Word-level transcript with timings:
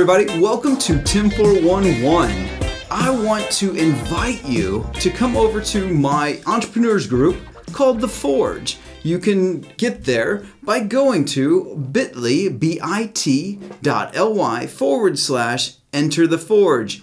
everybody. 0.00 0.40
Welcome 0.40 0.78
to 0.78 1.02
Tim 1.02 1.28
411. 1.28 2.48
I 2.90 3.10
want 3.10 3.50
to 3.50 3.74
invite 3.74 4.42
you 4.46 4.88
to 4.94 5.10
come 5.10 5.36
over 5.36 5.60
to 5.60 5.92
my 5.92 6.40
entrepreneurs 6.46 7.06
group 7.06 7.36
called 7.72 8.00
The 8.00 8.08
Forge. 8.08 8.78
You 9.02 9.18
can 9.18 9.60
get 9.76 10.04
there 10.04 10.46
by 10.62 10.80
going 10.80 11.26
to 11.26 11.76
bit.ly, 11.92 12.48
bit.ly 12.48 13.10
forward 14.68 15.18
slash 15.18 15.74
enter 15.92 16.26
the 16.26 16.38
forge. 16.38 17.02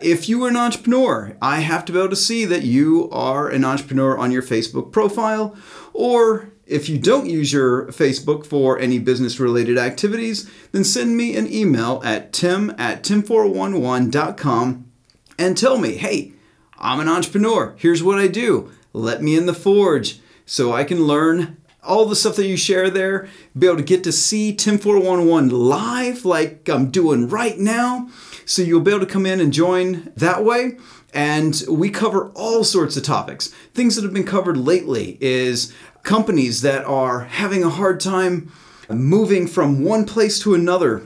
If 0.00 0.28
you 0.28 0.44
are 0.44 0.48
an 0.48 0.56
entrepreneur, 0.56 1.34
I 1.40 1.60
have 1.60 1.86
to 1.86 1.92
be 1.92 1.98
able 1.98 2.10
to 2.10 2.16
see 2.16 2.44
that 2.44 2.64
you 2.64 3.08
are 3.10 3.48
an 3.48 3.64
entrepreneur 3.64 4.18
on 4.18 4.30
your 4.30 4.42
Facebook 4.42 4.92
profile. 4.92 5.56
Or 5.94 6.50
if 6.66 6.90
you 6.90 6.98
don't 6.98 7.30
use 7.30 7.50
your 7.50 7.86
Facebook 7.86 8.44
for 8.44 8.78
any 8.78 8.98
business 8.98 9.40
related 9.40 9.78
activities, 9.78 10.50
then 10.72 10.84
send 10.84 11.16
me 11.16 11.34
an 11.34 11.50
email 11.50 12.02
at 12.04 12.34
tim 12.34 12.74
at 12.76 13.04
tim411.com 13.04 14.92
and 15.38 15.56
tell 15.56 15.78
me, 15.78 15.96
hey, 15.96 16.32
I'm 16.78 17.00
an 17.00 17.08
entrepreneur. 17.08 17.74
Here's 17.78 18.02
what 18.02 18.18
I 18.18 18.26
do. 18.26 18.70
Let 18.92 19.22
me 19.22 19.34
in 19.34 19.46
the 19.46 19.54
forge 19.54 20.20
so 20.44 20.74
I 20.74 20.84
can 20.84 21.04
learn 21.04 21.56
all 21.82 22.04
the 22.04 22.16
stuff 22.16 22.36
that 22.36 22.46
you 22.46 22.56
share 22.56 22.90
there, 22.90 23.28
be 23.56 23.66
able 23.66 23.76
to 23.76 23.82
get 23.82 24.04
to 24.04 24.12
see 24.12 24.54
Tim 24.54 24.76
411 24.76 25.50
live 25.50 26.24
like 26.24 26.68
I'm 26.68 26.90
doing 26.90 27.28
right 27.28 27.58
now. 27.58 28.10
So 28.46 28.62
you'll 28.62 28.80
be 28.80 28.92
able 28.92 29.04
to 29.04 29.12
come 29.12 29.26
in 29.26 29.40
and 29.40 29.52
join 29.52 30.12
that 30.16 30.44
way. 30.44 30.78
And 31.12 31.62
we 31.68 31.90
cover 31.90 32.30
all 32.30 32.62
sorts 32.62 32.96
of 32.96 33.02
topics. 33.02 33.48
Things 33.74 33.96
that 33.96 34.04
have 34.04 34.14
been 34.14 34.24
covered 34.24 34.56
lately 34.56 35.18
is 35.20 35.74
companies 36.04 36.62
that 36.62 36.84
are 36.84 37.20
having 37.24 37.64
a 37.64 37.70
hard 37.70 38.00
time 38.00 38.52
moving 38.88 39.48
from 39.48 39.82
one 39.82 40.06
place 40.06 40.38
to 40.40 40.54
another 40.54 41.02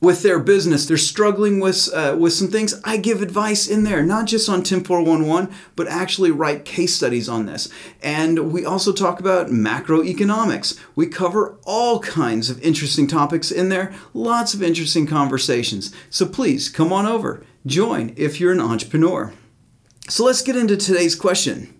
with 0.00 0.22
their 0.22 0.38
business. 0.38 0.86
They're 0.86 0.96
struggling 0.96 1.60
with 1.60 1.92
uh, 1.92 2.16
with 2.18 2.32
some 2.32 2.48
things. 2.48 2.80
I 2.84 2.96
give 2.96 3.22
advice 3.22 3.68
in 3.68 3.84
there, 3.84 4.02
not 4.02 4.26
just 4.26 4.48
on 4.48 4.62
Tim 4.62 4.82
411, 4.82 5.54
but 5.76 5.88
actually 5.88 6.30
write 6.30 6.64
case 6.64 6.94
studies 6.94 7.28
on 7.28 7.46
this. 7.46 7.68
And 8.02 8.52
we 8.52 8.64
also 8.64 8.92
talk 8.92 9.20
about 9.20 9.48
macroeconomics. 9.48 10.78
We 10.94 11.06
cover 11.06 11.58
all 11.64 12.00
kinds 12.00 12.50
of 12.50 12.60
interesting 12.62 13.06
topics 13.06 13.50
in 13.50 13.68
there. 13.68 13.94
Lots 14.14 14.54
of 14.54 14.62
interesting 14.62 15.06
conversations. 15.06 15.94
So 16.08 16.26
please 16.26 16.68
come 16.68 16.92
on 16.92 17.06
over, 17.06 17.44
join 17.66 18.14
if 18.16 18.40
you're 18.40 18.52
an 18.52 18.60
entrepreneur. 18.60 19.32
So 20.08 20.24
let's 20.24 20.42
get 20.42 20.56
into 20.56 20.76
today's 20.76 21.14
question 21.14 21.74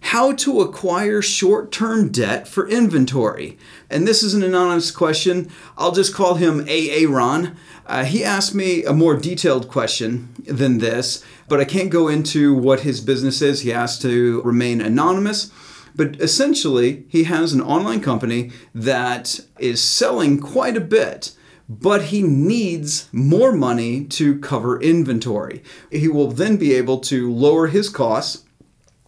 how 0.00 0.32
to 0.32 0.60
acquire 0.60 1.20
short 1.20 1.72
term 1.72 2.10
debt 2.10 2.46
for 2.46 2.68
inventory. 2.68 3.58
And 3.90 4.06
this 4.06 4.22
is 4.22 4.34
an 4.34 4.42
anonymous 4.42 4.90
question. 4.90 5.50
I'll 5.76 5.92
just 5.92 6.14
call 6.14 6.34
him 6.34 6.66
AA 6.68 7.08
Ron. 7.08 7.56
Uh, 7.86 8.04
he 8.04 8.22
asked 8.22 8.54
me 8.54 8.84
a 8.84 8.92
more 8.92 9.16
detailed 9.16 9.68
question 9.68 10.34
than 10.44 10.78
this, 10.78 11.24
but 11.48 11.60
I 11.60 11.64
can't 11.64 11.90
go 11.90 12.08
into 12.08 12.54
what 12.54 12.80
his 12.80 13.00
business 13.00 13.42
is. 13.42 13.62
He 13.62 13.72
asked 13.72 14.02
to 14.02 14.42
remain 14.42 14.80
anonymous. 14.80 15.50
But 15.96 16.20
essentially, 16.20 17.04
he 17.08 17.24
has 17.24 17.52
an 17.52 17.60
online 17.60 18.00
company 18.00 18.52
that 18.74 19.40
is 19.58 19.82
selling 19.82 20.38
quite 20.38 20.76
a 20.76 20.80
bit 20.80 21.32
but 21.68 22.04
he 22.04 22.22
needs 22.22 23.10
more 23.12 23.52
money 23.52 24.04
to 24.06 24.38
cover 24.38 24.80
inventory. 24.80 25.62
He 25.90 26.08
will 26.08 26.28
then 26.28 26.56
be 26.56 26.72
able 26.74 26.98
to 27.00 27.30
lower 27.30 27.66
his 27.66 27.90
costs 27.90 28.44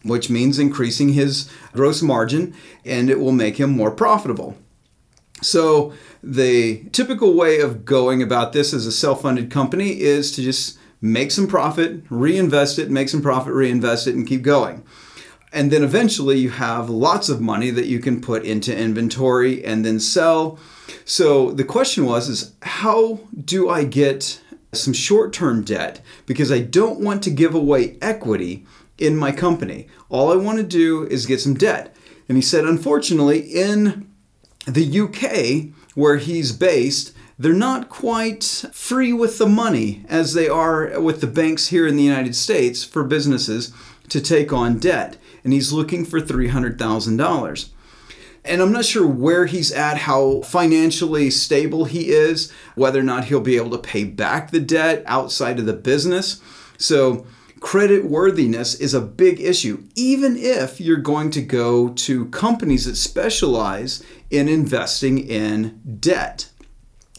which 0.02 0.30
means 0.30 0.58
increasing 0.58 1.10
his 1.10 1.50
gross 1.72 2.02
margin 2.02 2.54
and 2.84 3.10
it 3.10 3.20
will 3.20 3.32
make 3.32 3.58
him 3.58 3.70
more 3.70 3.90
profitable. 3.90 4.56
So, 5.42 5.92
the 6.22 6.84
typical 6.92 7.34
way 7.34 7.60
of 7.60 7.86
going 7.86 8.22
about 8.22 8.52
this 8.52 8.74
as 8.74 8.84
a 8.84 8.92
self 8.92 9.22
funded 9.22 9.50
company 9.50 10.00
is 10.00 10.32
to 10.32 10.42
just 10.42 10.78
make 11.00 11.30
some 11.30 11.46
profit, 11.46 12.02
reinvest 12.10 12.78
it, 12.78 12.90
make 12.90 13.08
some 13.08 13.22
profit, 13.22 13.54
reinvest 13.54 14.06
it, 14.06 14.14
and 14.14 14.26
keep 14.26 14.42
going. 14.42 14.84
And 15.52 15.70
then 15.70 15.82
eventually 15.82 16.38
you 16.38 16.50
have 16.50 16.90
lots 16.90 17.28
of 17.28 17.40
money 17.40 17.70
that 17.70 17.86
you 17.86 17.98
can 17.98 18.20
put 18.20 18.44
into 18.44 18.76
inventory 18.76 19.64
and 19.64 19.84
then 19.84 19.98
sell. 19.98 20.58
So 21.04 21.50
the 21.50 21.64
question 21.64 22.04
was 22.04 22.28
is 22.28 22.52
how 22.62 23.20
do 23.44 23.68
I 23.68 23.84
get 23.84 24.40
some 24.72 24.92
short-term 24.92 25.64
debt 25.64 26.00
because 26.26 26.52
I 26.52 26.60
don't 26.60 27.00
want 27.00 27.24
to 27.24 27.30
give 27.30 27.54
away 27.54 27.96
equity 28.00 28.64
in 29.00 29.16
my 29.16 29.32
company. 29.32 29.88
All 30.08 30.30
I 30.32 30.36
want 30.36 30.58
to 30.58 30.64
do 30.64 31.06
is 31.06 31.26
get 31.26 31.40
some 31.40 31.54
debt. 31.54 31.94
And 32.28 32.36
he 32.36 32.42
said, 32.42 32.64
unfortunately, 32.64 33.40
in 33.40 34.08
the 34.66 35.00
UK, 35.00 35.74
where 35.94 36.18
he's 36.18 36.52
based, 36.52 37.12
they're 37.38 37.52
not 37.52 37.88
quite 37.88 38.44
free 38.72 39.12
with 39.12 39.38
the 39.38 39.46
money 39.46 40.04
as 40.08 40.34
they 40.34 40.48
are 40.48 41.00
with 41.00 41.20
the 41.20 41.26
banks 41.26 41.68
here 41.68 41.86
in 41.86 41.96
the 41.96 42.02
United 42.02 42.36
States 42.36 42.84
for 42.84 43.02
businesses 43.02 43.72
to 44.10 44.20
take 44.20 44.52
on 44.52 44.78
debt. 44.78 45.16
And 45.42 45.52
he's 45.52 45.72
looking 45.72 46.04
for 46.04 46.20
$300,000. 46.20 47.68
And 48.44 48.62
I'm 48.62 48.72
not 48.72 48.84
sure 48.84 49.06
where 49.06 49.46
he's 49.46 49.72
at, 49.72 49.98
how 49.98 50.42
financially 50.42 51.30
stable 51.30 51.86
he 51.86 52.10
is, 52.10 52.52
whether 52.74 53.00
or 53.00 53.04
not 53.04 53.24
he'll 53.24 53.40
be 53.40 53.56
able 53.56 53.70
to 53.70 53.78
pay 53.78 54.04
back 54.04 54.50
the 54.50 54.60
debt 54.60 55.02
outside 55.06 55.58
of 55.58 55.66
the 55.66 55.72
business. 55.72 56.40
So 56.78 57.26
credit 57.60 58.06
worthiness 58.06 58.74
is 58.74 58.94
a 58.94 59.00
big 59.00 59.40
issue, 59.40 59.84
even 59.94 60.36
if 60.36 60.80
you're 60.80 60.96
going 60.96 61.30
to 61.30 61.42
go 61.42 61.90
to 61.90 62.26
companies 62.26 62.86
that 62.86 62.96
specialize 62.96 64.02
in 64.30 64.48
investing 64.48 65.18
in 65.18 65.80
debt. 66.00 66.50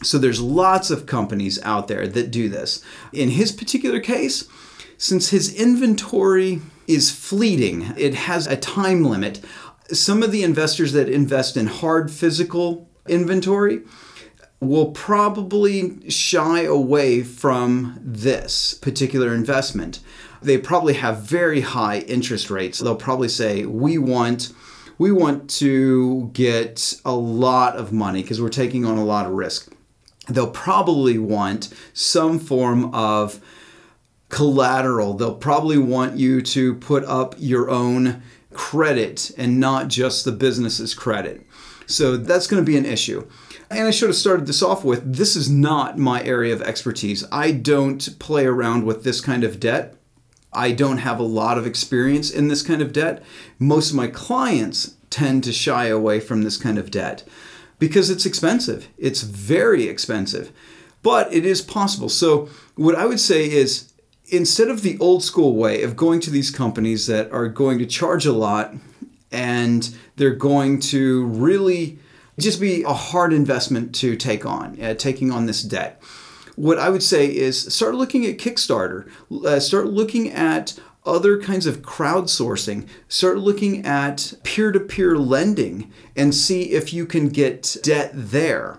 So 0.02 0.18
there's 0.18 0.40
lots 0.40 0.90
of 0.90 1.06
companies 1.06 1.62
out 1.62 1.86
there 1.86 2.08
that 2.08 2.32
do 2.32 2.48
this. 2.48 2.84
In 3.12 3.30
his 3.30 3.52
particular 3.52 4.00
case, 4.00 4.48
since 4.98 5.30
his 5.30 5.54
inventory 5.54 6.60
is 6.88 7.10
fleeting, 7.10 7.92
it 7.96 8.14
has 8.14 8.46
a 8.46 8.56
time 8.56 9.04
limit. 9.04 9.40
Some 9.92 10.22
of 10.22 10.32
the 10.32 10.42
investors 10.42 10.92
that 10.92 11.08
invest 11.08 11.56
in 11.56 11.66
hard 11.68 12.10
physical 12.10 12.88
inventory 13.06 13.82
will 14.58 14.90
probably 14.92 16.08
shy 16.08 16.62
away 16.62 17.22
from 17.22 17.98
this 18.00 18.74
particular 18.74 19.34
investment 19.34 20.00
they 20.42 20.58
probably 20.58 20.94
have 20.94 21.22
very 21.22 21.60
high 21.60 21.98
interest 22.00 22.50
rates. 22.50 22.78
They'll 22.78 22.96
probably 22.96 23.28
say, 23.28 23.64
"We 23.64 23.98
want 23.98 24.52
we 24.98 25.10
want 25.10 25.48
to 25.50 26.30
get 26.32 26.94
a 27.04 27.14
lot 27.14 27.76
of 27.76 27.92
money 27.92 28.22
because 28.22 28.40
we're 28.40 28.48
taking 28.48 28.84
on 28.84 28.98
a 28.98 29.04
lot 29.04 29.26
of 29.26 29.32
risk." 29.32 29.72
They'll 30.28 30.50
probably 30.50 31.18
want 31.18 31.70
some 31.92 32.38
form 32.38 32.94
of 32.94 33.40
collateral. 34.28 35.14
They'll 35.14 35.34
probably 35.34 35.78
want 35.78 36.16
you 36.16 36.40
to 36.42 36.74
put 36.74 37.04
up 37.04 37.34
your 37.38 37.70
own 37.70 38.22
credit 38.52 39.30
and 39.36 39.58
not 39.58 39.88
just 39.88 40.24
the 40.24 40.32
business's 40.32 40.94
credit. 40.94 41.46
So 41.86 42.16
that's 42.16 42.46
going 42.46 42.64
to 42.64 42.70
be 42.70 42.76
an 42.76 42.86
issue. 42.86 43.28
And 43.70 43.86
I 43.86 43.90
should 43.90 44.08
have 44.08 44.16
started 44.16 44.46
this 44.46 44.62
off 44.62 44.84
with 44.84 45.16
this 45.16 45.34
is 45.34 45.50
not 45.50 45.98
my 45.98 46.22
area 46.22 46.52
of 46.52 46.62
expertise. 46.62 47.24
I 47.32 47.52
don't 47.52 48.18
play 48.18 48.46
around 48.46 48.84
with 48.84 49.04
this 49.04 49.20
kind 49.20 49.44
of 49.44 49.60
debt. 49.60 49.96
I 50.52 50.72
don't 50.72 50.98
have 50.98 51.18
a 51.18 51.24
lot 51.24 51.58
of 51.58 51.66
experience 51.66 52.30
in 52.30 52.48
this 52.48 52.62
kind 52.62 52.82
of 52.82 52.92
debt. 52.92 53.22
Most 53.58 53.90
of 53.90 53.96
my 53.96 54.08
clients 54.08 54.96
tend 55.08 55.44
to 55.44 55.52
shy 55.52 55.86
away 55.86 56.20
from 56.20 56.42
this 56.42 56.56
kind 56.56 56.78
of 56.78 56.90
debt 56.90 57.24
because 57.78 58.10
it's 58.10 58.26
expensive. 58.26 58.88
It's 58.98 59.22
very 59.22 59.88
expensive, 59.88 60.52
but 61.02 61.32
it 61.32 61.46
is 61.46 61.62
possible. 61.62 62.08
So, 62.08 62.48
what 62.76 62.94
I 62.94 63.06
would 63.06 63.20
say 63.20 63.50
is 63.50 63.92
instead 64.28 64.68
of 64.68 64.82
the 64.82 64.98
old 64.98 65.22
school 65.22 65.56
way 65.56 65.82
of 65.82 65.96
going 65.96 66.20
to 66.20 66.30
these 66.30 66.50
companies 66.50 67.06
that 67.06 67.30
are 67.32 67.48
going 67.48 67.78
to 67.78 67.86
charge 67.86 68.24
a 68.24 68.32
lot 68.32 68.74
and 69.30 69.94
they're 70.16 70.34
going 70.34 70.80
to 70.80 71.26
really 71.26 71.98
just 72.38 72.60
be 72.60 72.82
a 72.82 72.92
hard 72.92 73.32
investment 73.32 73.94
to 73.96 74.16
take 74.16 74.46
on, 74.46 74.80
uh, 74.80 74.94
taking 74.94 75.30
on 75.30 75.46
this 75.46 75.62
debt 75.62 76.02
what 76.56 76.78
I 76.78 76.90
would 76.90 77.02
say 77.02 77.26
is 77.26 77.72
start 77.74 77.94
looking 77.94 78.26
at 78.26 78.38
Kickstarter, 78.38 79.08
uh, 79.44 79.60
start 79.60 79.86
looking 79.86 80.30
at 80.30 80.78
other 81.04 81.40
kinds 81.40 81.66
of 81.66 81.82
crowdsourcing, 81.82 82.86
start 83.08 83.38
looking 83.38 83.84
at 83.84 84.34
peer 84.44 84.70
to 84.70 84.80
peer 84.80 85.16
lending 85.16 85.92
and 86.16 86.34
see 86.34 86.72
if 86.72 86.92
you 86.92 87.06
can 87.06 87.28
get 87.28 87.76
debt 87.82 88.10
there 88.14 88.78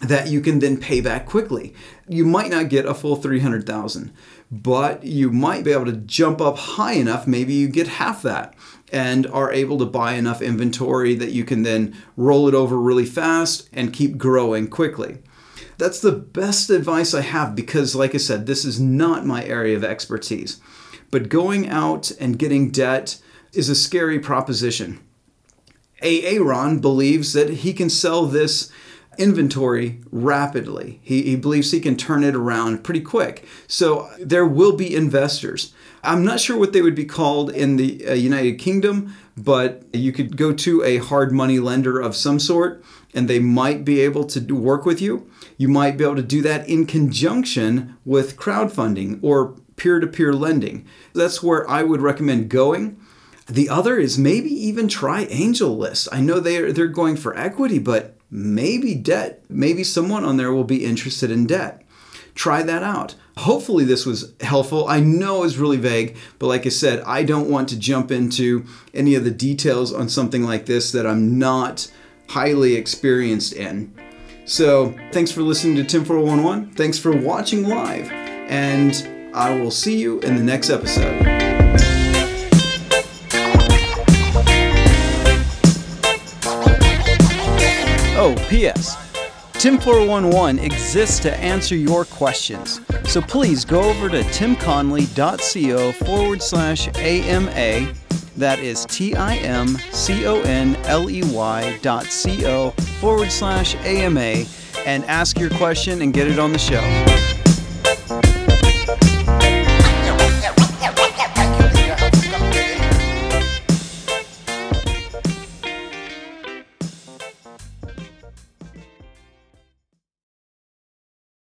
that 0.00 0.28
you 0.28 0.40
can 0.40 0.60
then 0.60 0.76
pay 0.76 1.00
back 1.00 1.26
quickly. 1.26 1.74
You 2.08 2.24
might 2.24 2.50
not 2.50 2.68
get 2.68 2.86
a 2.86 2.94
full 2.94 3.16
300,000, 3.16 4.12
but 4.50 5.02
you 5.02 5.32
might 5.32 5.64
be 5.64 5.72
able 5.72 5.86
to 5.86 5.92
jump 5.92 6.40
up 6.40 6.56
high 6.56 6.92
enough, 6.92 7.26
maybe 7.26 7.54
you 7.54 7.68
get 7.68 7.88
half 7.88 8.22
that 8.22 8.54
and 8.92 9.26
are 9.26 9.52
able 9.52 9.78
to 9.78 9.84
buy 9.84 10.14
enough 10.14 10.40
inventory 10.40 11.14
that 11.14 11.32
you 11.32 11.44
can 11.44 11.62
then 11.62 11.94
roll 12.16 12.48
it 12.48 12.54
over 12.54 12.78
really 12.78 13.04
fast 13.04 13.68
and 13.72 13.92
keep 13.92 14.16
growing 14.16 14.68
quickly. 14.68 15.18
That's 15.78 16.00
the 16.00 16.12
best 16.12 16.70
advice 16.70 17.14
I 17.14 17.20
have 17.22 17.54
because, 17.54 17.94
like 17.94 18.14
I 18.14 18.18
said, 18.18 18.46
this 18.46 18.64
is 18.64 18.80
not 18.80 19.24
my 19.24 19.44
area 19.44 19.76
of 19.76 19.84
expertise. 19.84 20.60
But 21.10 21.28
going 21.28 21.68
out 21.68 22.10
and 22.20 22.38
getting 22.38 22.70
debt 22.70 23.20
is 23.52 23.68
a 23.68 23.74
scary 23.74 24.18
proposition. 24.18 25.00
Aaron 26.02 26.80
believes 26.80 27.32
that 27.32 27.50
he 27.50 27.72
can 27.72 27.90
sell 27.90 28.26
this 28.26 28.70
inventory 29.18 30.00
rapidly. 30.10 31.00
He, 31.02 31.22
he 31.22 31.36
believes 31.36 31.70
he 31.70 31.80
can 31.80 31.96
turn 31.96 32.24
it 32.24 32.34
around 32.34 32.84
pretty 32.84 33.00
quick. 33.00 33.46
So 33.66 34.10
there 34.18 34.46
will 34.46 34.76
be 34.76 34.94
investors. 34.94 35.74
I'm 36.02 36.24
not 36.24 36.40
sure 36.40 36.56
what 36.56 36.72
they 36.72 36.82
would 36.82 36.94
be 36.94 37.04
called 37.04 37.50
in 37.50 37.76
the 37.76 38.06
uh, 38.06 38.14
United 38.14 38.58
Kingdom, 38.58 39.14
but 39.36 39.82
you 39.92 40.12
could 40.12 40.36
go 40.36 40.52
to 40.52 40.82
a 40.84 40.98
hard 40.98 41.32
money 41.32 41.58
lender 41.58 42.00
of 42.00 42.16
some 42.16 42.38
sort 42.38 42.84
and 43.14 43.28
they 43.28 43.38
might 43.38 43.84
be 43.84 44.00
able 44.00 44.24
to 44.24 44.40
work 44.54 44.84
with 44.84 45.00
you. 45.00 45.28
You 45.56 45.68
might 45.68 45.96
be 45.96 46.04
able 46.04 46.16
to 46.16 46.22
do 46.22 46.42
that 46.42 46.68
in 46.68 46.86
conjunction 46.86 47.96
with 48.04 48.36
crowdfunding 48.36 49.18
or 49.22 49.56
peer 49.76 50.00
to 50.00 50.06
peer 50.06 50.32
lending. 50.32 50.86
That's 51.14 51.42
where 51.42 51.68
I 51.68 51.82
would 51.82 52.00
recommend 52.00 52.48
going. 52.48 53.00
The 53.46 53.68
other 53.68 53.98
is 53.98 54.18
maybe 54.18 54.50
even 54.50 54.88
try 54.88 55.24
AngelList. 55.26 56.08
I 56.12 56.20
know 56.20 56.38
they're, 56.38 56.72
they're 56.72 56.86
going 56.86 57.16
for 57.16 57.36
equity, 57.36 57.78
but 57.78 58.17
maybe 58.30 58.94
debt. 58.94 59.44
Maybe 59.48 59.84
someone 59.84 60.24
on 60.24 60.36
there 60.36 60.52
will 60.52 60.64
be 60.64 60.84
interested 60.84 61.30
in 61.30 61.46
debt. 61.46 61.84
Try 62.34 62.62
that 62.62 62.82
out. 62.82 63.16
Hopefully, 63.36 63.84
this 63.84 64.06
was 64.06 64.32
helpful. 64.40 64.86
I 64.88 65.00
know 65.00 65.44
it's 65.44 65.56
really 65.56 65.76
vague, 65.76 66.16
but 66.38 66.46
like 66.46 66.66
I 66.66 66.70
said, 66.70 67.02
I 67.04 67.22
don't 67.24 67.50
want 67.50 67.68
to 67.70 67.78
jump 67.78 68.10
into 68.10 68.64
any 68.94 69.14
of 69.14 69.24
the 69.24 69.30
details 69.30 69.92
on 69.92 70.08
something 70.08 70.44
like 70.44 70.66
this 70.66 70.92
that 70.92 71.06
I'm 71.06 71.38
not 71.38 71.90
highly 72.28 72.74
experienced 72.74 73.54
in. 73.54 73.92
So, 74.44 74.94
thanks 75.12 75.30
for 75.30 75.42
listening 75.42 75.76
to 75.76 75.84
Tim 75.84 76.04
411. 76.04 76.74
Thanks 76.74 76.98
for 76.98 77.14
watching 77.14 77.68
live, 77.68 78.10
and 78.10 79.30
I 79.34 79.58
will 79.58 79.70
see 79.70 79.98
you 79.98 80.20
in 80.20 80.36
the 80.36 80.42
next 80.42 80.70
episode. 80.70 81.37
P.S. 88.48 88.96
Tim 89.52 89.78
411 89.78 90.58
exists 90.60 91.18
to 91.20 91.36
answer 91.38 91.74
your 91.74 92.04
questions. 92.04 92.80
So 93.04 93.20
please 93.20 93.64
go 93.64 93.82
over 93.82 94.08
to 94.08 94.22
timconley.co 94.22 95.92
forward 95.92 96.42
slash 96.42 96.88
AMA. 96.96 97.92
That 98.36 98.60
is 98.60 98.86
T 98.86 99.14
I 99.16 99.36
M 99.36 99.76
C 99.90 100.26
O 100.26 100.40
N 100.42 100.76
L 100.84 101.10
E 101.10 101.22
Y 101.24 101.78
dot 101.82 102.04
C 102.04 102.46
O 102.46 102.70
forward 103.00 103.32
slash 103.32 103.74
AMA 103.76 104.44
and 104.86 105.04
ask 105.06 105.38
your 105.38 105.50
question 105.50 106.02
and 106.02 106.14
get 106.14 106.28
it 106.28 106.38
on 106.38 106.52
the 106.52 106.58
show. 106.58 107.37